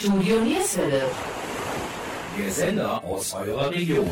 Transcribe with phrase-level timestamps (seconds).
[0.00, 1.02] Studio Nierswelle.
[2.38, 4.08] Der Sender aus eurer Region.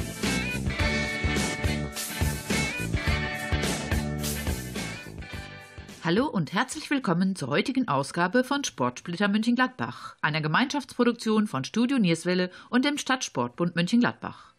[6.05, 12.51] Hallo und herzlich willkommen zur heutigen Ausgabe von Sportsplitter München-Gladbach, einer Gemeinschaftsproduktion von Studio Nierswelle
[12.69, 14.53] und dem Stadtsportbund München-Gladbach.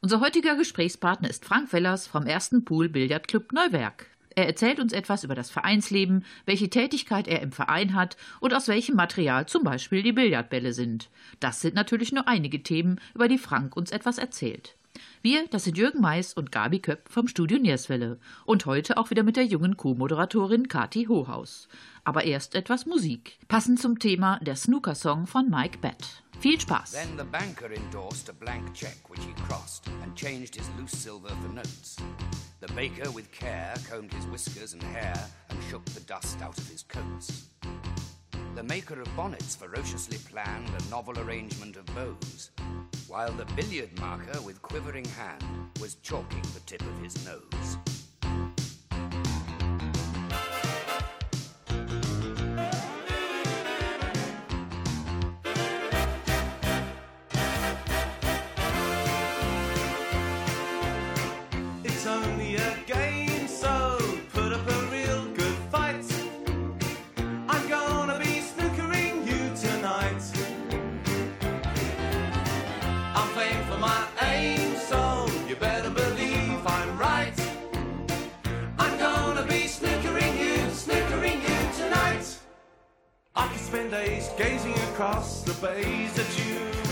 [0.00, 4.06] Unser heutiger Gesprächspartner ist Frank Wellers vom ersten Pool Billardclub Neuwerk.
[4.34, 8.68] Er erzählt uns etwas über das Vereinsleben, welche Tätigkeit er im Verein hat und aus
[8.68, 11.08] welchem Material zum Beispiel die Billardbälle sind.
[11.40, 14.76] Das sind natürlich nur einige Themen, über die Frank uns etwas erzählt.
[15.22, 18.18] Wir, das sind Jürgen Mais und Gabi Köpp vom Studio Nierswelle.
[18.44, 21.66] Und heute auch wieder mit der jungen Co-Moderatorin Kati Hohaus.
[22.04, 23.38] Aber erst etwas Musik.
[23.48, 26.22] Passend zum Thema der Snooker-Song von Mike Bett.
[26.40, 26.92] Viel Spaß!
[26.92, 31.30] Then the banker endorsed a blank check which he crossed and changed his loose silver
[31.40, 31.96] for notes.
[32.60, 35.16] The baker, with care, combed his whiskers and hair
[35.48, 37.48] and shook the dust out of his coats.
[38.54, 42.50] The maker of bonnets ferociously planned a novel arrangement of bows,
[43.08, 45.42] while the billiard marker, with quivering hand,
[45.80, 47.93] was chalking the tip of his nose.
[84.94, 86.83] Across the bays that you.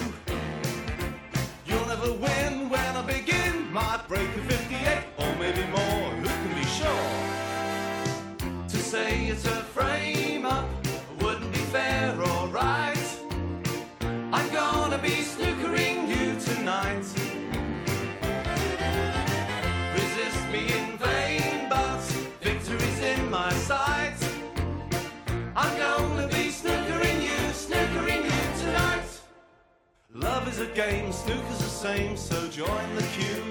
[30.63, 33.43] A game, snooker's the same, so join the queue.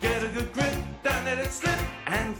[0.00, 0.72] Get a good grip,
[1.02, 2.34] don't let it slip, and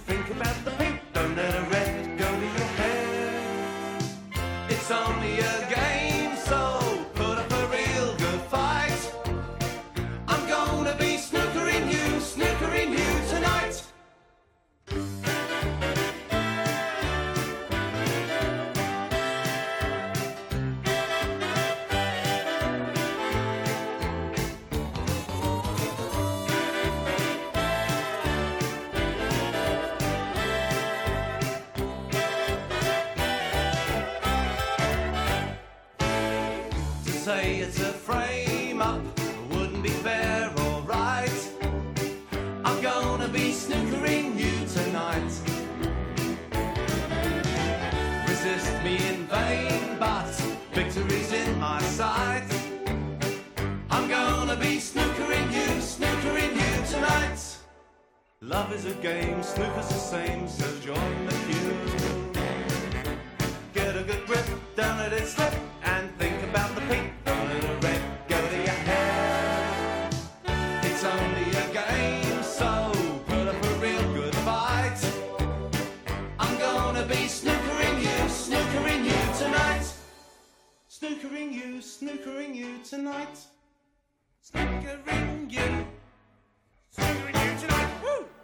[49.31, 50.27] vain, but
[50.73, 52.45] victory's in my sight.
[53.91, 57.41] I'm gonna be snookering you, snookering you tonight.
[58.41, 61.79] Love is a game, snooker's the same, so join the queue.
[63.73, 64.47] Get a good grip,
[64.77, 65.55] don't let it slip,
[81.41, 83.39] Snookering you, snookering you tonight.
[84.43, 85.87] Snookering you!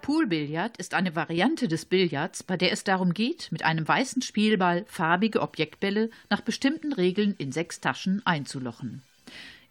[0.00, 4.86] Poolbillard ist eine Variante des Billards, bei der es darum geht, mit einem weißen Spielball
[4.88, 9.02] farbige Objektbälle nach bestimmten Regeln in sechs Taschen einzulochen.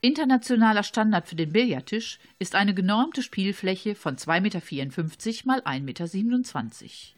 [0.01, 7.15] Internationaler Standard für den Billardtisch ist eine genormte Spielfläche von 2,54 Meter mal 1,27 Meter.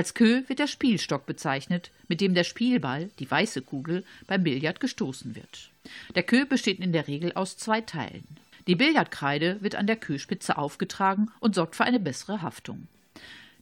[0.00, 4.80] Als Queue wird der Spielstock bezeichnet, mit dem der Spielball, die weiße Kugel, beim Billard
[4.80, 5.68] gestoßen wird.
[6.14, 8.24] Der Queue besteht in der Regel aus zwei Teilen.
[8.66, 12.88] Die Billardkreide wird an der Queuespitze aufgetragen und sorgt für eine bessere Haftung.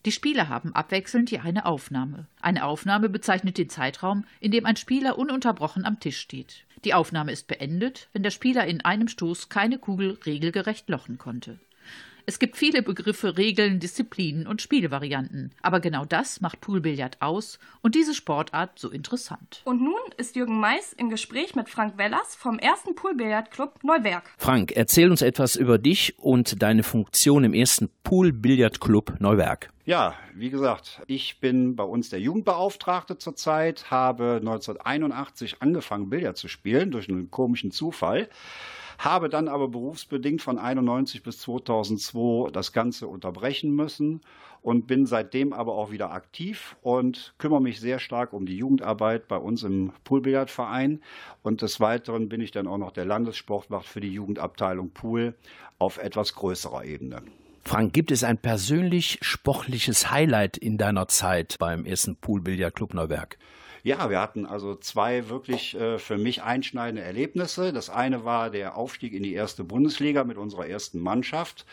[0.04, 2.28] Die Spieler haben abwechselnd je eine Aufnahme.
[2.40, 6.62] Eine Aufnahme bezeichnet den Zeitraum, in dem ein Spieler ununterbrochen am Tisch steht.
[6.84, 11.58] Die Aufnahme ist beendet, wenn der Spieler in einem Stoß keine Kugel regelgerecht lochen konnte.
[12.28, 17.94] Es gibt viele Begriffe, Regeln, Disziplinen und Spielvarianten, aber genau das macht Poolbillard aus und
[17.94, 19.62] diese Sportart so interessant.
[19.64, 24.30] Und nun ist Jürgen Mais im Gespräch mit Frank Wellers vom ersten Poolbillardclub Neuwerk.
[24.36, 29.70] Frank, erzähl uns etwas über dich und deine Funktion im ersten Pool-Billardclub Neuwerk.
[29.86, 36.48] Ja, wie gesagt, ich bin bei uns der Jugendbeauftragte zurzeit, habe 1981 angefangen, Billard zu
[36.48, 38.28] spielen, durch einen komischen Zufall
[38.98, 44.20] habe dann aber berufsbedingt von 91 bis 2002 das Ganze unterbrechen müssen
[44.60, 49.28] und bin seitdem aber auch wieder aktiv und kümmere mich sehr stark um die Jugendarbeit
[49.28, 51.00] bei uns im Poolbillardverein
[51.42, 55.34] und des Weiteren bin ich dann auch noch der Landessportwacht für die Jugendabteilung Pool
[55.78, 57.22] auf etwas größerer Ebene.
[57.64, 63.38] Frank, gibt es ein persönlich sportliches Highlight in deiner Zeit beim ersten Poolbillardclub Neuwerk?
[63.82, 67.72] Ja, wir hatten also zwei wirklich äh, für mich einschneidende Erlebnisse.
[67.72, 71.64] Das eine war der Aufstieg in die erste Bundesliga mit unserer ersten Mannschaft.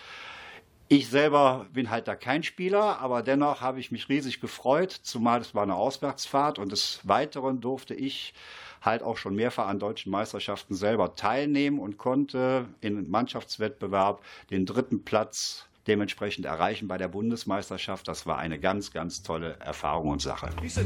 [0.88, 5.42] Ich selber bin halt da kein Spieler, aber dennoch habe ich mich riesig gefreut, zumal
[5.42, 8.36] es war eine Auswärtsfahrt und des Weiteren durfte ich
[8.82, 14.22] halt auch schon mehrfach an deutschen Meisterschaften selber teilnehmen und konnte im Mannschaftswettbewerb
[14.52, 18.08] den dritten Platz dementsprechend erreichen bei der Bundesmeisterschaft.
[18.08, 20.50] Das war eine ganz, ganz tolle Erfahrung und Sache.
[20.62, 20.86] He said,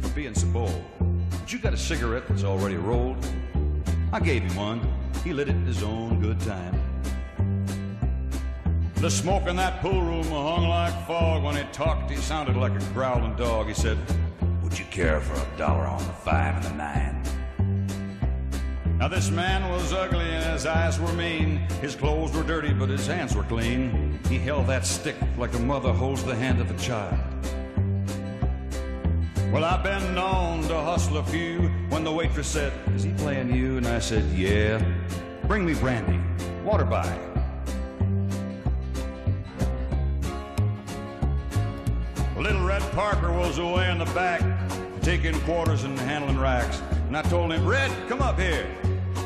[0.00, 0.84] for being so bold.
[1.30, 3.24] But you got a cigarette that's already rolled?
[4.12, 4.80] I gave him one.
[5.24, 6.80] He lit it his own good time.
[8.96, 11.44] The smoke in that pool room hung like fog.
[11.44, 13.68] When he talked, he sounded like a growling dog.
[13.68, 13.98] He said,
[14.62, 17.22] Would you care for a dollar on the five and the nine?
[18.98, 21.58] Now this man was ugly and his eyes were mean.
[21.82, 24.18] His clothes were dirty, but his hands were clean.
[24.28, 27.18] He held that stick like a mother holds the hand of a child.
[29.52, 31.70] Well, I've been known to hustle a few.
[31.88, 33.76] When the waitress said, Is he playing you?
[33.76, 34.84] And I said, Yeah.
[35.46, 36.20] Bring me brandy.
[36.64, 37.06] Water by.
[42.36, 44.42] Little Red Parker was away in the back,
[45.00, 46.82] taking quarters and handling racks.
[47.06, 48.66] And I told him, Red, come up here.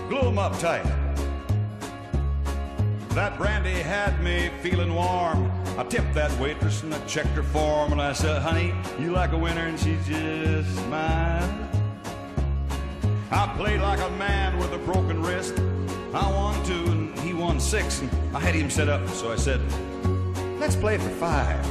[0.09, 0.85] Glue him up tight.
[3.11, 5.51] That brandy had me feeling warm.
[5.81, 9.33] I tipped that waitress and I checked her form and I said, honey, you like
[9.33, 9.63] a winner?
[9.63, 11.51] And she just smiled.
[13.31, 15.55] I played like a man with a broken wrist.
[16.13, 19.09] I won two and he won six and I had him set up.
[19.09, 19.59] So I said,
[20.61, 21.67] let's play for five.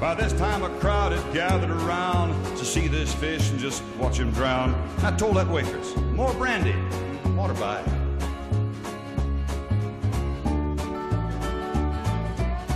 [0.00, 4.18] By this time, a crowd had gathered around to see this fish and just watch
[4.18, 4.74] him drown.
[5.04, 6.74] I told that waitress, more brandy,
[7.36, 7.99] water by.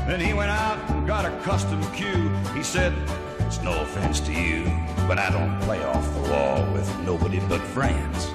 [0.07, 2.29] Then he went out and got a custom cue.
[2.55, 2.93] He said,
[3.41, 4.65] It's no offense to you,
[5.09, 8.27] but I don't play off the wall with nobody but friends.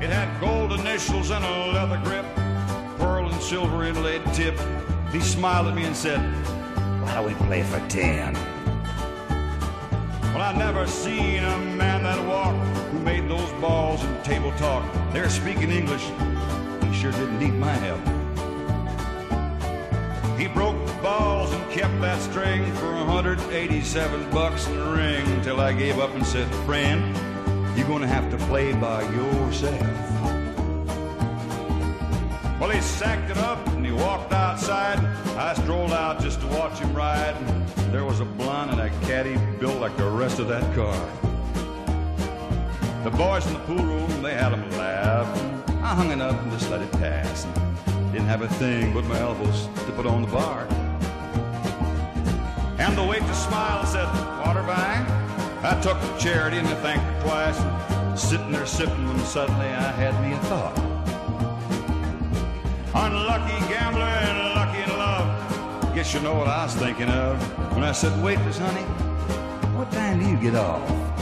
[0.00, 2.24] It had gold initials and a leather grip,
[2.98, 4.56] pearl and silver inlaid tip.
[5.10, 6.20] He smiled at me and said,
[7.02, 8.34] Why don't we play for ten?
[10.32, 12.58] Well, I never seen a man that walked
[12.92, 14.84] who made those balls and table talk.
[15.12, 16.04] They're speaking English.
[16.84, 18.23] He sure didn't need my help.
[20.44, 25.58] He broke the balls and kept that string for 187 bucks in the ring till
[25.58, 27.16] I gave up and said, friend,
[27.74, 29.80] you're gonna have to play by yourself.
[32.60, 34.98] Well, he sacked it up and he walked outside.
[35.38, 37.34] I strolled out just to watch him ride.
[37.90, 41.08] There was a blonde and a caddy built like the rest of that car.
[43.02, 45.26] The boys in the pool room, they had him laugh.
[45.82, 47.46] I hung it up and just let it pass.
[48.14, 50.68] Didn't have a thing but my elbows to put on the bar.
[52.78, 54.06] And the waitress smiled and said,
[54.38, 54.62] Water?
[54.62, 57.58] I took the charity and I thanked her twice.
[57.58, 60.78] And sitting there sipping when suddenly I had me a thought.
[62.94, 65.94] Unlucky gambler and lucky in love.
[65.96, 67.36] Guess you know what I was thinking of
[67.74, 68.82] when I said, waitress, honey,
[69.76, 71.13] what time do you get off?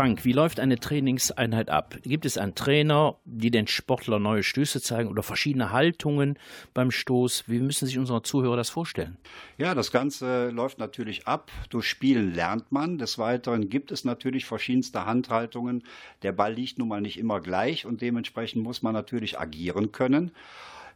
[0.00, 1.98] Frank, wie läuft eine Trainingseinheit ab?
[2.04, 6.38] Gibt es einen Trainer, die den Sportler neue Stöße zeigen oder verschiedene Haltungen
[6.72, 7.44] beim Stoß?
[7.48, 9.18] Wie müssen sich unsere Zuhörer das vorstellen?
[9.58, 11.50] Ja, das Ganze läuft natürlich ab.
[11.68, 12.96] Durch Spielen lernt man.
[12.96, 15.84] Des Weiteren gibt es natürlich verschiedenste Handhaltungen.
[16.22, 20.30] Der Ball liegt nun mal nicht immer gleich und dementsprechend muss man natürlich agieren können.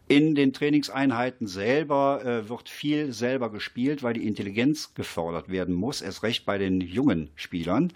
[0.06, 6.02] In den Trainingseinheiten selber äh, wird viel selber gespielt, weil die Intelligenz gefordert werden muss,
[6.02, 7.92] erst recht bei den jungen Spielern.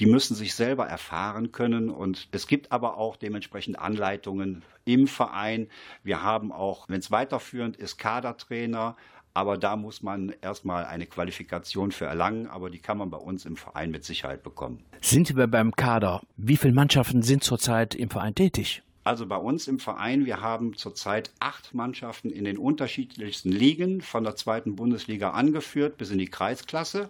[0.00, 5.68] Die müssen sich selber erfahren können und es gibt aber auch dementsprechend Anleitungen im Verein.
[6.04, 8.96] Wir haben auch, wenn es weiterführend ist, Kadertrainer,
[9.34, 13.44] aber da muss man erstmal eine Qualifikation für erlangen, aber die kann man bei uns
[13.44, 14.84] im Verein mit Sicherheit bekommen.
[15.00, 16.22] Sind wir beim Kader?
[16.36, 18.82] Wie viele Mannschaften sind zurzeit im Verein tätig?
[19.04, 24.22] Also bei uns im Verein, wir haben zurzeit acht Mannschaften in den unterschiedlichsten Ligen, von
[24.22, 27.08] der zweiten Bundesliga angeführt bis in die Kreisklasse.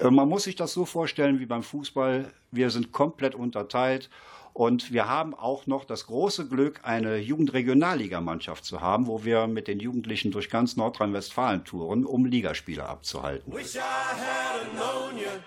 [0.00, 2.32] Äh, Man muss sich das so vorstellen wie beim Fußball.
[2.50, 4.10] Wir sind komplett unterteilt
[4.54, 9.66] Und wir haben auch noch das große Glück, eine Jugendregionalligamannschaft zu haben, wo wir mit
[9.66, 13.50] den Jugendlichen durch ganz Nordrhein-Westfalen touren, um Ligaspiele abzuhalten.
[13.52, 15.40] Wish I had known you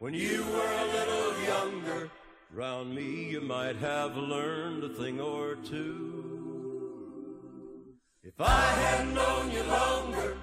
[0.00, 2.10] when you were a little younger.
[2.56, 6.24] Round me you might have learned a thing or two.
[8.22, 10.36] If I had known you longer,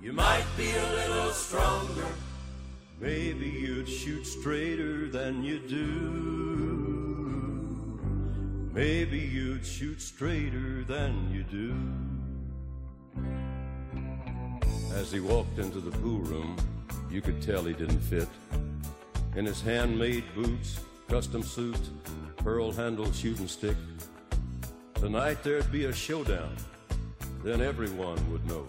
[0.00, 2.08] you might be a little stronger.
[3.00, 6.92] Maybe you'd shoot straighter than you do.
[8.72, 11.74] Maybe you'd shoot straighter than you do.
[14.94, 16.56] As he walked into the pool room,
[17.10, 18.28] you could tell he didn't fit.
[19.36, 21.80] In his handmade boots, custom suit,
[22.36, 23.76] pearl handled shooting stick.
[24.94, 26.56] Tonight there'd be a showdown.
[27.42, 28.66] Then everyone would know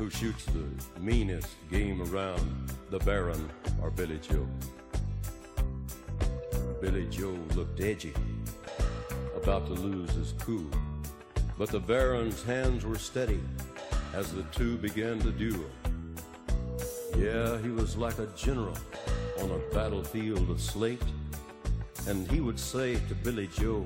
[0.00, 0.64] who shoots the
[0.98, 3.50] meanest game around, the Baron
[3.82, 4.48] or Billy Joe.
[6.80, 8.14] Billy Joe looked edgy,
[9.36, 10.70] about to lose his cool.
[11.58, 13.40] But the Baron's hands were steady
[14.14, 15.70] as the two began to duel.
[17.18, 18.78] Yeah, he was like a general
[19.42, 21.02] on a battlefield of slate.
[22.06, 23.84] And he would say to Billy Joe,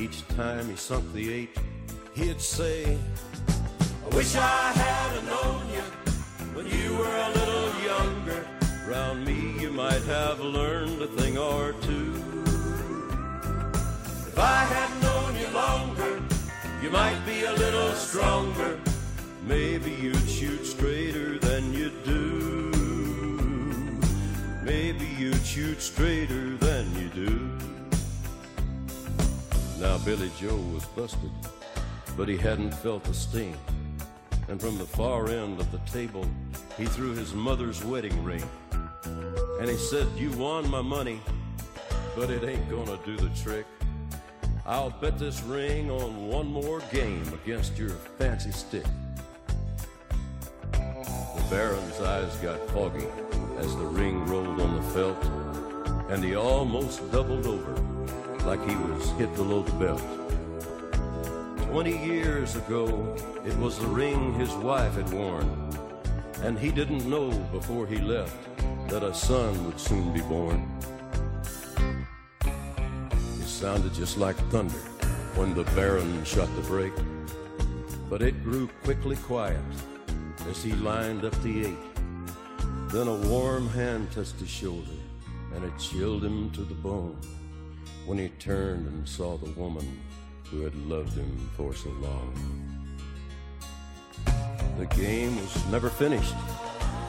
[0.00, 1.58] each time he sunk the eight,
[2.14, 2.96] he'd say,
[4.10, 4.83] I wish I had
[9.94, 12.12] might have learned a thing or two.
[14.26, 16.20] If I had known you longer,
[16.82, 18.80] you might be a little stronger.
[19.46, 22.72] Maybe you'd shoot straighter than you do.
[24.64, 27.50] Maybe you'd shoot straighter than you do.
[29.78, 31.30] Now Billy Joe was busted,
[32.16, 33.56] but he hadn't felt the sting.
[34.48, 36.28] And from the far end of the table,
[36.76, 38.42] he threw his mother's wedding ring.
[39.60, 41.20] And he said, You won my money,
[42.16, 43.66] but it ain't gonna do the trick.
[44.66, 48.84] I'll bet this ring on one more game against your fancy stick.
[50.72, 53.06] The Baron's eyes got foggy
[53.58, 55.24] as the ring rolled on the felt,
[56.10, 57.74] and he almost doubled over
[58.44, 60.02] like he was hit below the belt.
[61.68, 63.14] Twenty years ago,
[63.46, 65.48] it was the ring his wife had worn,
[66.42, 68.36] and he didn't know before he left
[68.88, 70.68] that a son would soon be born.
[72.44, 74.78] It sounded just like thunder
[75.36, 76.92] when the Baron shot the brake,
[78.08, 79.60] but it grew quickly quiet
[80.48, 81.84] as he lined up the eight.
[82.88, 84.98] Then a warm hand touched his shoulder,
[85.54, 87.18] and it chilled him to the bone
[88.06, 90.00] when he turned and saw the woman
[90.50, 92.32] who had loved him for so long.
[94.78, 96.34] The game was never finished.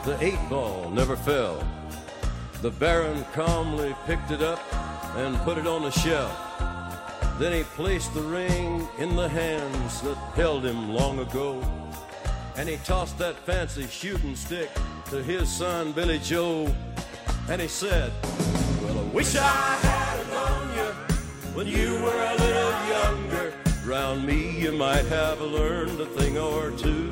[0.05, 1.67] The eight ball never fell.
[2.61, 4.61] The Baron calmly picked it up
[5.15, 6.31] and put it on the shelf.
[7.39, 11.59] Then he placed the ring in the hands that held him long ago.
[12.55, 14.69] And he tossed that fancy shooting stick
[15.09, 16.71] to his son Billy Joe.
[17.49, 18.11] And he said,
[18.83, 20.93] Well, I wish I had known you
[21.55, 23.53] when you were a little younger.
[23.83, 27.04] Round me, you might have learned a thing or two.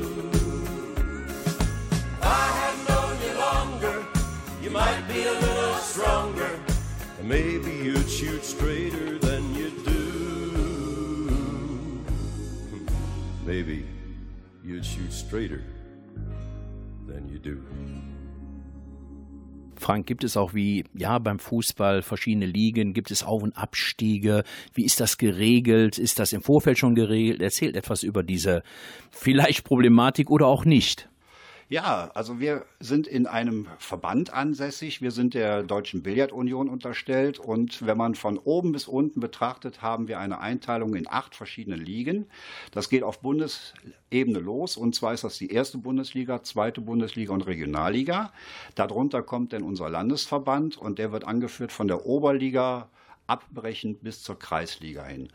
[7.23, 9.93] Maybe you'd shoot straighter than you do.
[13.45, 13.85] Maybe
[14.63, 15.61] you'd shoot straighter
[17.07, 17.61] than you do.
[19.75, 24.43] Frank, gibt es auch wie, ja, beim Fußball verschiedene Ligen, gibt es Auf- und Abstiege?
[24.73, 25.97] Wie ist das geregelt?
[25.97, 27.41] Ist das im Vorfeld schon geregelt?
[27.41, 28.63] Erzählt etwas über diese
[29.11, 31.09] vielleicht Problematik oder auch nicht.
[31.73, 35.01] Ja, also wir sind in einem Verband ansässig.
[35.01, 37.39] Wir sind der Deutschen Billardunion unterstellt.
[37.39, 41.75] Und wenn man von oben bis unten betrachtet, haben wir eine Einteilung in acht verschiedene
[41.75, 42.27] Ligen.
[42.69, 44.77] Das geht auf Bundesebene los.
[44.77, 48.31] Und zwar ist das die erste Bundesliga, zweite Bundesliga und Regionalliga.
[48.75, 52.87] Darunter kommt dann unser Landesverband und der wird angeführt von der Oberliga
[53.25, 55.29] abbrechend bis zur Kreisliga hin.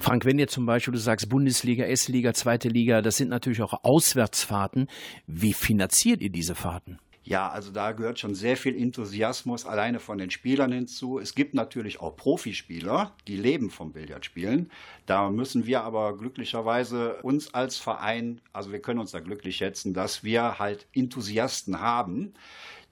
[0.00, 3.82] Frank, wenn jetzt zum Beispiel du sagst Bundesliga, S-Liga, zweite Liga, das sind natürlich auch
[3.82, 4.88] Auswärtsfahrten.
[5.26, 6.98] Wie finanziert ihr diese Fahrten?
[7.28, 11.18] Ja, also da gehört schon sehr viel Enthusiasmus alleine von den Spielern hinzu.
[11.18, 14.70] Es gibt natürlich auch Profispieler, die leben vom Billardspielen.
[15.04, 19.92] Da müssen wir aber glücklicherweise uns als Verein, also wir können uns da glücklich schätzen,
[19.92, 22.32] dass wir halt Enthusiasten haben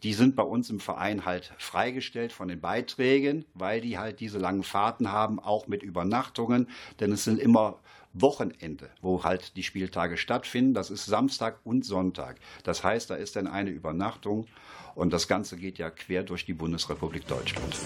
[0.02, 4.38] die sind bei uns im Verein halt freigestellt von den Beiträgen, weil die halt diese
[4.38, 6.68] langen Fahrten haben, auch mit Übernachtungen,
[7.00, 7.78] denn es sind immer
[8.12, 10.74] Wochenende, wo halt die Spieltage stattfinden.
[10.74, 12.36] Das ist Samstag und Sonntag.
[12.64, 14.46] Das heißt, da ist dann eine Übernachtung
[14.94, 17.76] und das Ganze geht ja quer durch die Bundesrepublik Deutschland.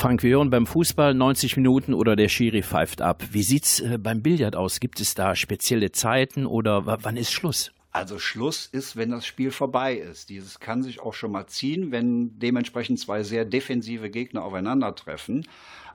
[0.00, 3.22] Frank, wir hören beim Fußball 90 Minuten oder der Schiri pfeift ab.
[3.32, 4.80] Wie sieht's äh, beim Billard aus?
[4.80, 7.70] Gibt es da spezielle Zeiten oder wann ist Schluss?
[7.92, 10.30] Also Schluss ist, wenn das Spiel vorbei ist.
[10.30, 15.46] Dieses kann sich auch schon mal ziehen, wenn dementsprechend zwei sehr defensive Gegner aufeinandertreffen.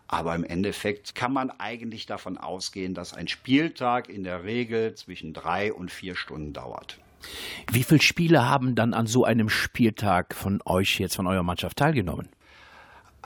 [0.07, 5.33] Aber im Endeffekt kann man eigentlich davon ausgehen, dass ein Spieltag in der Regel zwischen
[5.33, 6.99] drei und vier Stunden dauert.
[7.71, 11.77] Wie viele Spieler haben dann an so einem Spieltag von euch jetzt, von eurer Mannschaft
[11.77, 12.29] teilgenommen?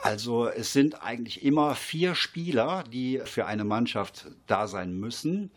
[0.02, 5.50] Also es sind eigentlich immer vier Spieler, die für eine Mannschaft da sein müssen.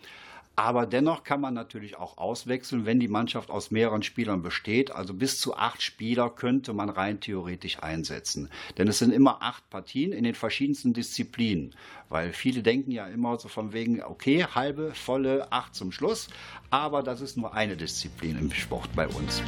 [0.55, 4.91] Aber dennoch kann man natürlich auch auswechseln, wenn die Mannschaft aus mehreren Spielern besteht.
[4.91, 8.49] Also bis zu acht Spieler könnte man rein theoretisch einsetzen.
[8.77, 11.73] Denn es sind immer acht Partien in den verschiedensten Disziplinen.
[12.09, 16.27] Weil viele denken ja immer so von wegen, okay, halbe, volle, acht zum Schluss.
[16.69, 19.41] Aber das ist nur eine Disziplin im Sport bei uns.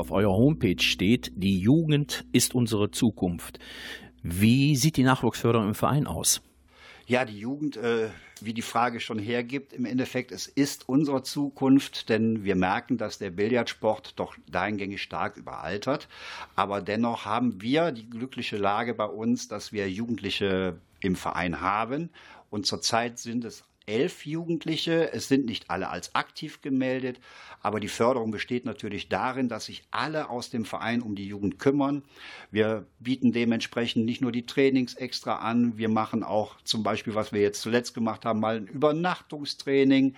[0.00, 3.58] Auf eurer Homepage steht, die Jugend ist unsere Zukunft.
[4.22, 6.42] Wie sieht die Nachwuchsförderung im Verein aus?
[7.06, 8.08] Ja, die Jugend, äh,
[8.40, 13.18] wie die Frage schon hergibt, im Endeffekt, es ist unsere Zukunft, denn wir merken, dass
[13.18, 16.08] der Billardsport doch dahingängig stark überaltert.
[16.54, 22.10] Aber dennoch haben wir die glückliche Lage bei uns, dass wir Jugendliche im Verein haben.
[22.48, 25.12] Und zurzeit sind es elf Jugendliche.
[25.12, 27.18] Es sind nicht alle als aktiv gemeldet,
[27.62, 31.58] aber die Förderung besteht natürlich darin, dass sich alle aus dem Verein um die Jugend
[31.58, 32.02] kümmern.
[32.50, 37.32] Wir bieten dementsprechend nicht nur die Trainings extra an, wir machen auch zum Beispiel, was
[37.32, 40.16] wir jetzt zuletzt gemacht haben, mal ein Übernachtungstraining.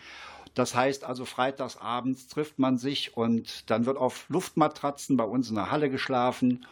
[0.54, 5.48] Das heißt also, freitags abends trifft man sich und dann wird auf Luftmatratzen bei uns
[5.48, 6.66] in der Halle geschlafen.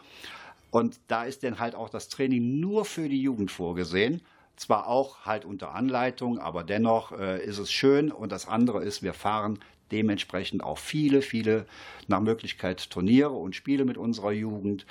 [0.69, 4.21] Und da ist dann halt auch das Training nur für die Jugend vorgesehen.
[4.55, 8.11] Zwar auch halt unter Anleitung, aber dennoch äh, ist es schön.
[8.11, 9.59] Und das andere ist, wir fahren
[9.91, 11.65] dementsprechend auch viele, viele
[12.07, 14.85] nach Möglichkeit Turniere und Spiele mit unserer Jugend.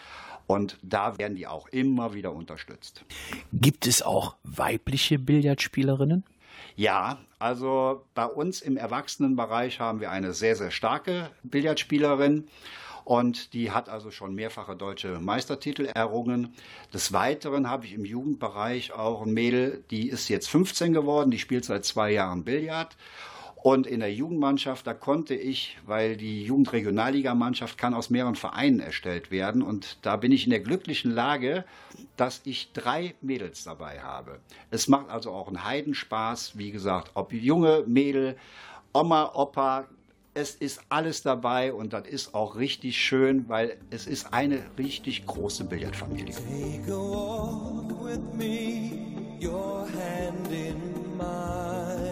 [0.46, 3.04] Und da werden die auch immer wieder unterstützt.
[3.52, 6.24] Gibt es auch weibliche Billardspielerinnen?
[6.76, 12.48] Ja, also bei uns im Erwachsenenbereich haben wir eine sehr, sehr starke Billardspielerin.
[13.04, 16.54] Und die hat also schon mehrfache deutsche Meistertitel errungen.
[16.92, 21.38] Des Weiteren habe ich im Jugendbereich auch ein Mädel, die ist jetzt 15 geworden, die
[21.38, 22.96] spielt seit zwei Jahren Billard.
[23.62, 29.30] Und in der Jugendmannschaft, da konnte ich, weil die Jugendregionalligamannschaft kann aus mehreren Vereinen erstellt
[29.30, 29.60] werden.
[29.60, 31.64] Und da bin ich in der glücklichen Lage,
[32.16, 34.40] dass ich drei Mädels dabei habe.
[34.70, 38.36] Es macht also auch einen Heidenspaß, wie gesagt, ob junge Mädel,
[38.94, 39.88] Oma, Opa,
[40.32, 45.26] es ist alles dabei und das ist auch richtig schön, weil es ist eine richtig
[45.26, 46.34] große Billardfamilie.
[46.34, 50.76] Take a walk with me, your hand in
[51.18, 52.09] mine.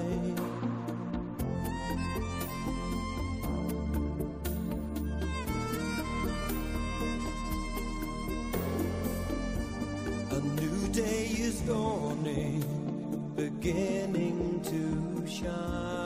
[10.98, 12.60] Day is dawning,
[13.36, 15.97] beginning to shine.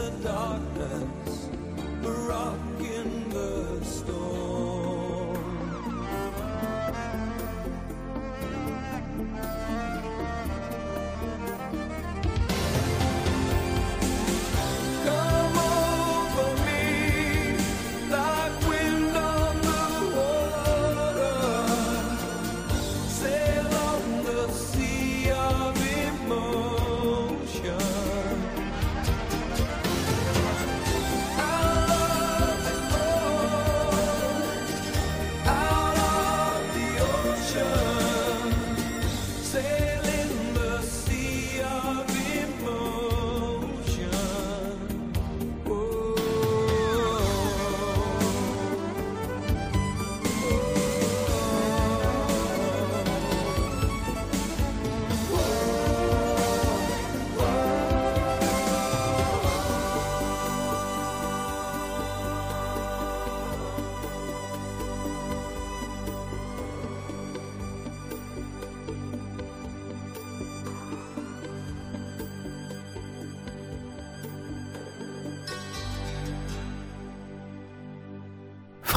[0.00, 1.50] The darkness,
[2.04, 4.49] a rock in the storm.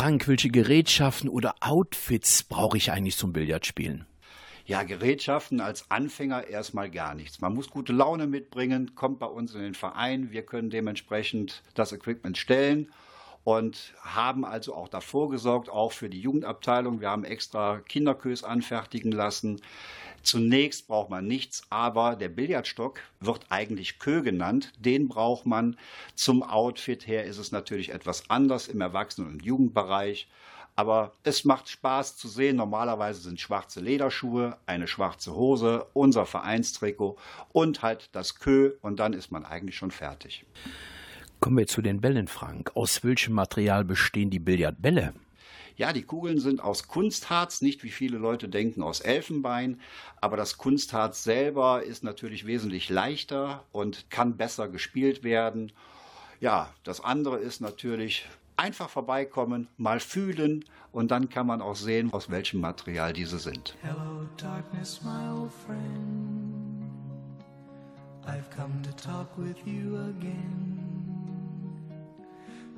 [0.03, 4.05] Frank, welche Gerätschaften oder Outfits brauche ich eigentlich zum Billardspielen?
[4.65, 7.39] Ja, Gerätschaften als Anfänger erstmal gar nichts.
[7.39, 10.29] Man muss gute Laune mitbringen, kommt bei uns in den Verein.
[10.29, 12.91] Wir können dementsprechend das Equipment stellen
[13.45, 16.99] und haben also auch davor gesorgt, auch für die Jugendabteilung.
[16.99, 19.61] Wir haben extra Kinderkös anfertigen lassen.
[20.23, 24.71] Zunächst braucht man nichts, aber der Billardstock wird eigentlich Kö genannt.
[24.79, 25.77] Den braucht man.
[26.15, 30.29] Zum Outfit her ist es natürlich etwas anders im Erwachsenen- und Jugendbereich.
[30.75, 32.55] Aber es macht Spaß zu sehen.
[32.55, 37.17] Normalerweise sind schwarze Lederschuhe, eine schwarze Hose, unser Vereinstrikot
[37.51, 40.45] und halt das Kö und dann ist man eigentlich schon fertig.
[41.41, 42.71] Kommen wir zu den Bällen, Frank.
[42.75, 45.13] Aus welchem Material bestehen die Billardbälle?
[45.75, 49.79] Ja, die Kugeln sind aus Kunstharz, nicht wie viele Leute denken aus Elfenbein,
[50.21, 55.71] aber das Kunstharz selber ist natürlich wesentlich leichter und kann besser gespielt werden.
[56.39, 62.13] Ja, das andere ist natürlich einfach vorbeikommen, mal fühlen und dann kann man auch sehen,
[62.13, 63.75] aus welchem Material diese sind.
[63.81, 66.53] Hello, darkness, my old friend.
[68.25, 71.12] I've come to talk with you again.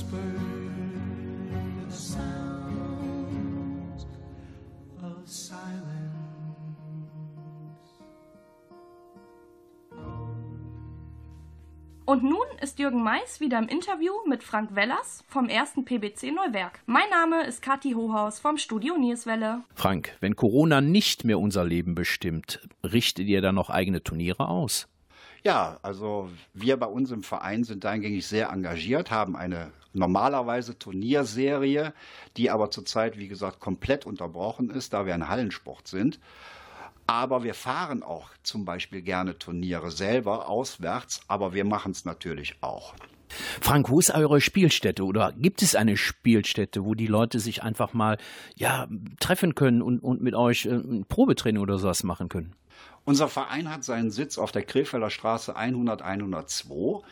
[0.00, 3.26] whispered sounds
[5.02, 5.86] of silence.
[12.06, 16.80] Und nun ist Jürgen Mais wieder im Interview mit Frank Wellers vom ersten PBC Neuwerk.
[16.86, 19.62] Mein Name ist Kathi Hohaus vom Studio Nierswelle.
[19.74, 24.88] Frank, wenn Corona nicht mehr unser Leben bestimmt, richtet ihr dann noch eigene Turniere aus?
[25.44, 31.92] Ja, also wir bei uns im Verein sind eingängig sehr engagiert, haben eine normalerweise Turnierserie,
[32.36, 36.20] die aber zurzeit, wie gesagt, komplett unterbrochen ist, da wir ein Hallensport sind.
[37.06, 42.56] Aber wir fahren auch zum Beispiel gerne Turniere selber auswärts, aber wir machen es natürlich
[42.60, 42.94] auch.
[43.60, 47.92] Frank, wo ist eure Spielstätte oder gibt es eine Spielstätte, wo die Leute sich einfach
[47.92, 48.18] mal
[48.56, 48.88] ja,
[49.20, 52.54] treffen können und, und mit euch äh, ein Probetraining oder sowas machen können?
[53.04, 57.02] Unser Verein hat seinen Sitz auf der Krefelder Straße 100 102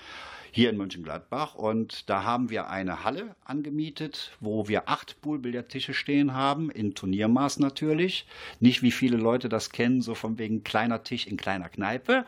[0.58, 1.54] hier in Mönchengladbach.
[1.54, 7.60] Und da haben wir eine Halle angemietet, wo wir acht Poolbillardtische stehen haben, in Turniermaß
[7.60, 8.26] natürlich.
[8.58, 12.26] Nicht wie viele Leute das kennen, so von wegen kleiner Tisch in kleiner Kneipe.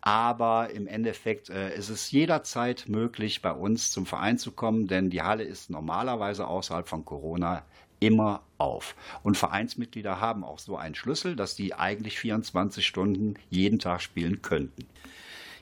[0.00, 5.10] Aber im Endeffekt äh, ist es jederzeit möglich, bei uns zum Verein zu kommen, denn
[5.10, 7.66] die Halle ist normalerweise außerhalb von Corona
[8.00, 8.94] immer auf.
[9.22, 14.40] Und Vereinsmitglieder haben auch so einen Schlüssel, dass die eigentlich 24 Stunden jeden Tag spielen
[14.40, 14.86] könnten.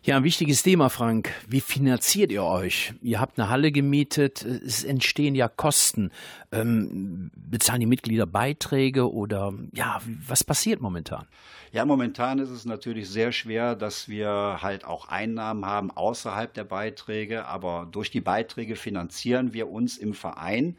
[0.06, 1.32] Ja, ein wichtiges Thema, Frank.
[1.48, 2.94] Wie finanziert ihr euch?
[3.02, 6.12] Ihr habt eine Halle gemietet, es entstehen ja Kosten.
[6.52, 11.26] Ähm, bezahlen die Mitglieder Beiträge oder ja, was passiert momentan?
[11.72, 16.62] Ja, momentan ist es natürlich sehr schwer, dass wir halt auch Einnahmen haben außerhalb der
[16.62, 20.78] Beiträge, aber durch die Beiträge finanzieren wir uns im Verein.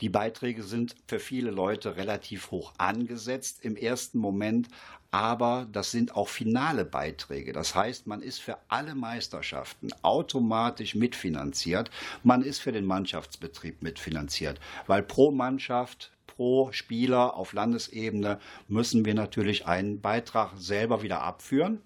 [0.00, 4.68] Die Beiträge sind für viele Leute relativ hoch angesetzt im ersten Moment,
[5.10, 7.52] aber das sind auch finale Beiträge.
[7.52, 11.90] Das heißt, man ist für alle Meisterschaften automatisch mitfinanziert.
[12.22, 18.38] Man ist für den Mannschaftsbetrieb mitfinanziert, weil pro Mannschaft pro Spieler auf Landesebene
[18.68, 21.80] müssen wir natürlich einen Beitrag selber wieder abführen.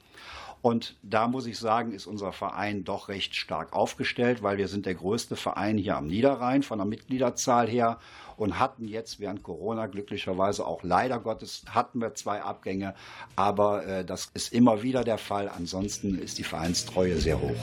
[0.61, 4.87] Und da muss ich sagen, ist unser Verein doch recht stark aufgestellt, weil wir sind
[4.87, 7.99] der größte Verein hier am Niederrhein von der Mitgliederzahl her
[8.37, 12.95] und hatten jetzt während Corona glücklicherweise auch leider Gottes hatten wir zwei Abgänge,
[13.37, 15.49] aber äh, das ist immer wieder der Fall.
[15.49, 17.57] Ansonsten ist die Vereinstreue sehr hoch.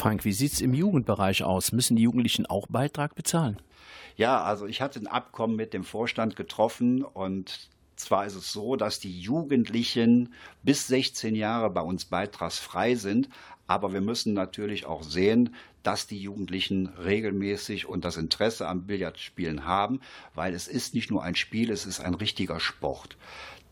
[0.00, 1.72] Frank, wie sieht es im Jugendbereich aus?
[1.72, 3.58] Müssen die Jugendlichen auch Beitrag bezahlen?
[4.16, 8.76] Ja, also ich hatte ein Abkommen mit dem Vorstand getroffen und zwar ist es so,
[8.76, 10.32] dass die Jugendlichen
[10.62, 13.28] bis 16 Jahre bei uns beitragsfrei sind,
[13.66, 19.66] aber wir müssen natürlich auch sehen, dass die Jugendlichen regelmäßig und das Interesse am Billardspielen
[19.66, 20.00] haben,
[20.34, 23.18] weil es ist nicht nur ein Spiel, es ist ein richtiger Sport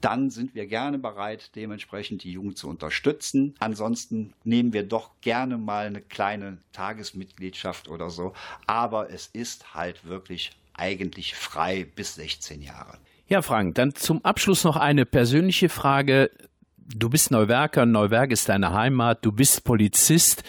[0.01, 3.55] dann sind wir gerne bereit, dementsprechend die Jugend zu unterstützen.
[3.59, 8.32] Ansonsten nehmen wir doch gerne mal eine kleine Tagesmitgliedschaft oder so.
[8.66, 12.99] Aber es ist halt wirklich eigentlich frei bis 16 Jahre.
[13.26, 16.30] Ja, Frank, dann zum Abschluss noch eine persönliche Frage.
[16.76, 20.44] Du bist Neuwerker, Neuwerk ist deine Heimat, du bist Polizist.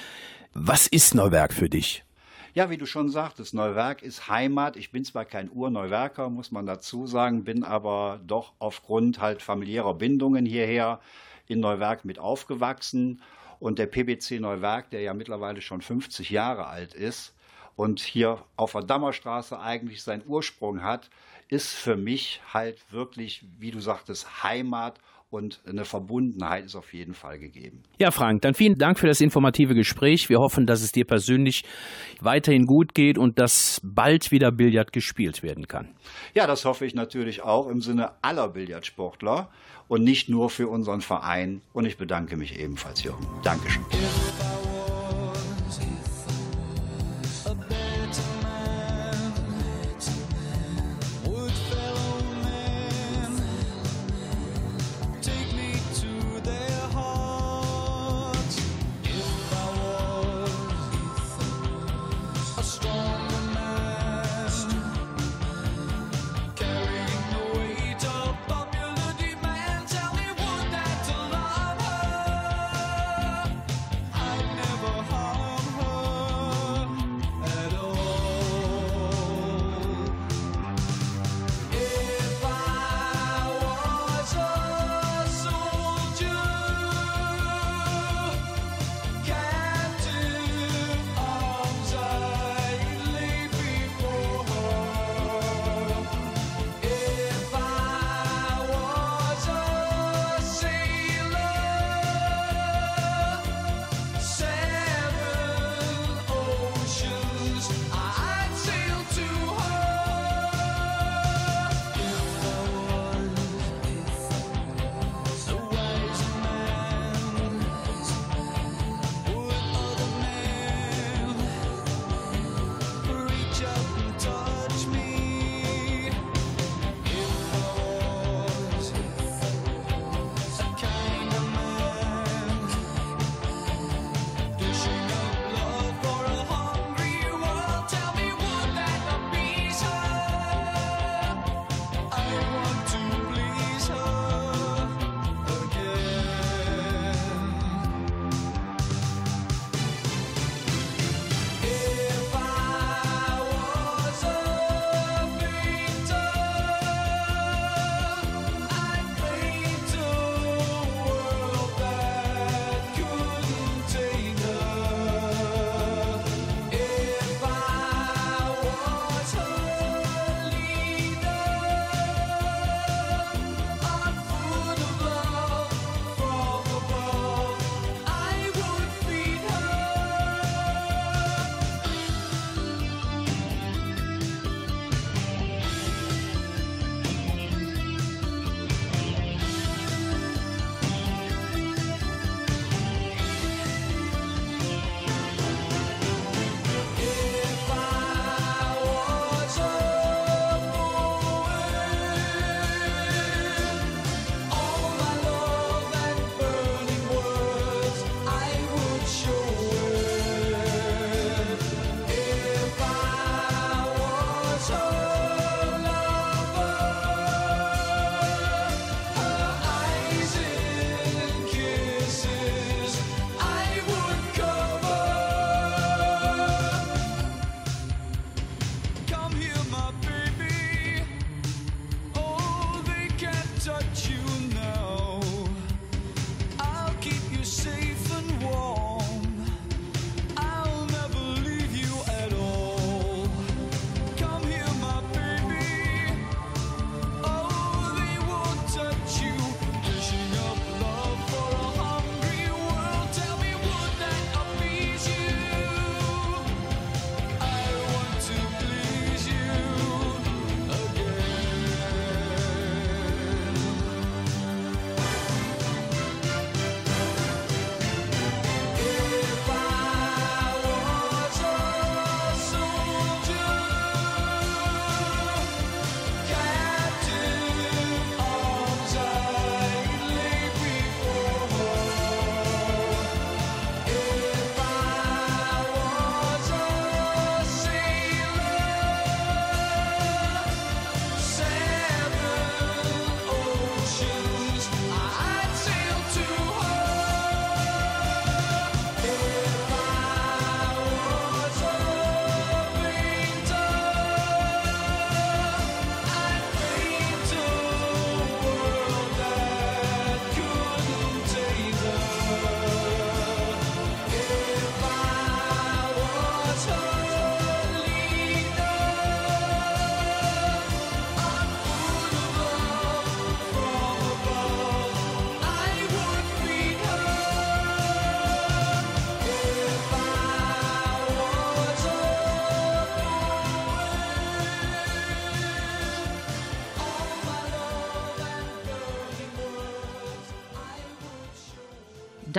[0.53, 2.05] Was ist Neuwerk für dich?
[2.55, 4.75] Ja, wie du schon sagtest, Neuwerk ist Heimat.
[4.75, 9.93] Ich bin zwar kein Urneuwerker, muss man dazu sagen, bin aber doch aufgrund halt familiärer
[9.93, 10.99] Bindungen hierher
[11.47, 13.21] in Neuwerk mit aufgewachsen.
[13.59, 17.35] Und der PBC Neuwerk, der ja mittlerweile schon 50 Jahre alt ist
[17.75, 21.11] und hier auf der Dammerstraße eigentlich seinen Ursprung hat,
[21.49, 24.99] ist für mich halt wirklich, wie du sagtest, Heimat
[25.29, 27.83] und eine Verbundenheit ist auf jeden Fall gegeben.
[27.99, 30.29] Ja, Frank, dann vielen Dank für das informative Gespräch.
[30.29, 31.63] Wir hoffen, dass es dir persönlich
[32.19, 35.89] weiterhin gut geht und dass bald wieder Billard gespielt werden kann.
[36.33, 39.49] Ja, das hoffe ich natürlich auch im Sinne aller Billardsportler
[39.87, 41.61] und nicht nur für unseren Verein.
[41.73, 43.25] Und ich bedanke mich ebenfalls, Jürgen.
[43.43, 43.83] Dankeschön.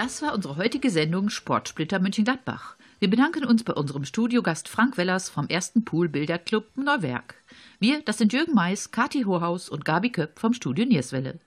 [0.02, 2.76] Das war unsere heutige Sendung Sportsplitter München-Gladbach.
[3.00, 7.34] Wir bedanken uns bei unserem Studiogast Frank Wellers vom ersten Pool-Bilderclub Neuwerk.
[7.80, 11.38] Wir, das sind Jürgen Mais, Kati Hohaus und Gabi Köpp vom Studio Nierswelle.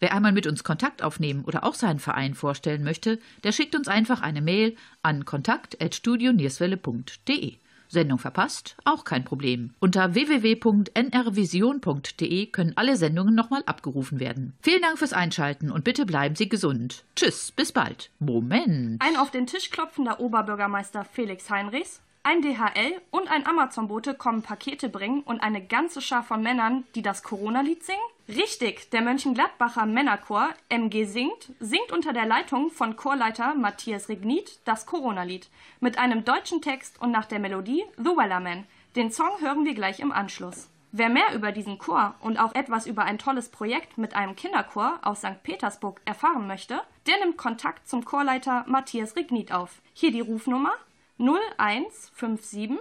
[0.00, 3.88] Wer einmal mit uns Kontakt aufnehmen oder auch seinen Verein vorstellen möchte, der schickt uns
[3.88, 7.54] einfach eine Mail an kontakt.studionierswelle.de.
[7.94, 8.76] Sendung verpasst?
[8.84, 9.72] Auch kein Problem.
[9.80, 14.52] Unter www.nrvision.de können alle Sendungen nochmal abgerufen werden.
[14.60, 17.04] Vielen Dank fürs Einschalten und bitte bleiben Sie gesund.
[17.16, 18.10] Tschüss, bis bald.
[18.18, 19.00] Moment.
[19.00, 24.88] Ein auf den Tisch klopfender Oberbürgermeister Felix Heinrichs, ein DHL und ein Amazon-Bote kommen Pakete
[24.88, 28.00] bringen und eine ganze Schar von Männern, die das Corona-Lied singen?
[28.28, 34.86] Richtig, der Mönchengladbacher Männerchor MG singt, singt unter der Leitung von Chorleiter Matthias Regnit das
[34.86, 35.50] Corona-Lied
[35.80, 38.64] mit einem deutschen Text und nach der Melodie The Wellerman.
[38.96, 40.70] Den Song hören wir gleich im Anschluss.
[40.92, 45.00] Wer mehr über diesen Chor und auch etwas über ein tolles Projekt mit einem Kinderchor
[45.02, 45.42] aus St.
[45.42, 49.82] Petersburg erfahren möchte, der nimmt Kontakt zum Chorleiter Matthias Regnit auf.
[49.92, 50.72] Hier die Rufnummer
[51.18, 52.78] 0157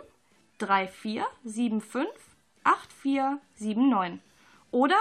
[0.57, 2.07] 3475
[2.63, 4.19] 8479
[4.71, 4.97] oder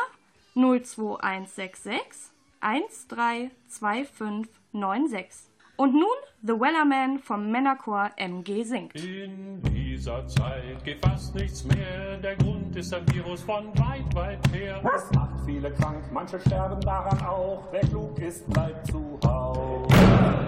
[0.54, 2.30] 02166
[2.60, 5.48] 132596.
[5.76, 6.08] Und nun
[6.44, 8.96] The Wellerman vom Männerchor MG singt.
[8.96, 12.16] In dieser Zeit geht fast nichts mehr.
[12.20, 14.80] Der Grund ist ein Virus von weit, weit her.
[14.82, 17.68] Das macht viele krank, manche sterben daran auch.
[17.70, 19.86] Wer klug ist, bleibt zu Hause.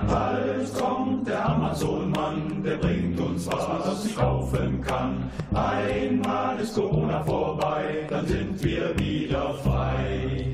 [0.09, 5.31] Bald kommt der Amazon-Mann, der bringt uns was, man sonst nicht kaufen kann.
[5.55, 10.54] Einmal ist Corona vorbei, dann sind wir wieder frei.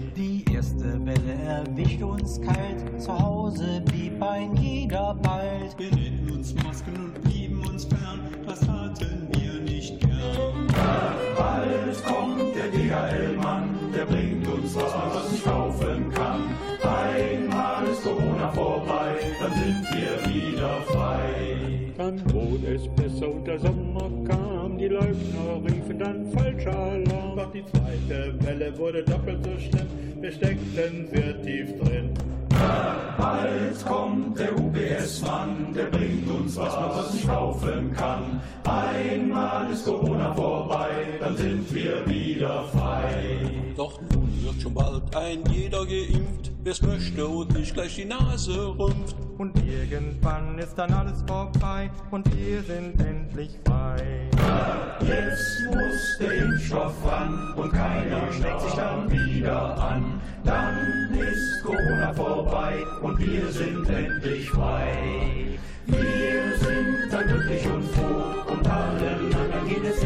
[0.91, 5.78] Erste Welle erwischt uns kalt, zu Hause blieb ein jeder bald.
[5.78, 10.66] Wir nähten uns Masken und blieben uns fern, das hatten wir nicht gern.
[11.36, 16.41] Bald kommt der DHL-Mann, der bringt uns was, man sonst nicht kaufen kann.
[16.82, 21.93] Einmal ist Corona vorbei, dann sind wir wieder frei.
[21.99, 27.37] Dann wurde es besser und der Sommer kam, die Leugner riefen dann falscher Alarm.
[27.37, 29.87] Doch die zweite Welle wurde doppelt so schlimm,
[30.20, 32.14] wir steckten sehr tief drin.
[33.18, 38.41] Bald kommt der UBS-Mann, der bringt uns was, man sonst nicht kaufen kann.
[38.64, 40.89] Einmal ist Corona vorbei,
[41.20, 43.49] dann sind wir wieder frei.
[43.81, 48.74] Doch nun wird schon bald ein jeder geimpft, wer's möchte und nicht gleich die Nase
[48.78, 49.16] rümpft.
[49.39, 54.28] Und irgendwann ist dann alles vorbei und wir sind endlich frei.
[55.01, 60.20] Jetzt muss der Impfstoff ran und keiner steckt sich dann wieder an.
[60.45, 65.59] Dann ist Corona vorbei und wir sind endlich frei.
[65.87, 70.03] Wir sind dann glücklich und froh und allen anderen geht es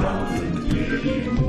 [0.00, 0.68] tun,
[1.02, 1.39] denn dann